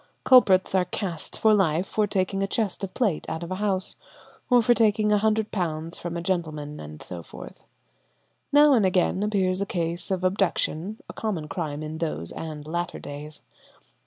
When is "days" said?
12.97-13.41